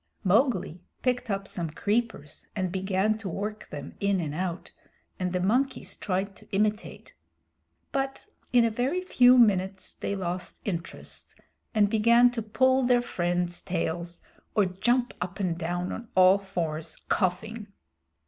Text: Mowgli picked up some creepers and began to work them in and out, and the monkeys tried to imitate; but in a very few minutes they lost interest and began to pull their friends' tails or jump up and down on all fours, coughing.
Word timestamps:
Mowgli 0.23 0.79
picked 1.03 1.29
up 1.29 1.47
some 1.47 1.69
creepers 1.69 2.47
and 2.55 2.71
began 2.71 3.19
to 3.19 3.29
work 3.29 3.69
them 3.69 3.93
in 3.99 4.19
and 4.19 4.33
out, 4.33 4.71
and 5.19 5.31
the 5.31 5.39
monkeys 5.39 5.95
tried 5.95 6.35
to 6.37 6.47
imitate; 6.51 7.13
but 7.91 8.25
in 8.51 8.65
a 8.65 8.71
very 8.71 9.03
few 9.03 9.37
minutes 9.37 9.93
they 9.93 10.15
lost 10.15 10.59
interest 10.65 11.35
and 11.75 11.87
began 11.87 12.31
to 12.31 12.41
pull 12.41 12.81
their 12.81 13.03
friends' 13.03 13.61
tails 13.61 14.21
or 14.55 14.65
jump 14.65 15.13
up 15.21 15.39
and 15.39 15.59
down 15.59 15.91
on 15.91 16.07
all 16.15 16.39
fours, 16.39 16.95
coughing. 17.07 17.67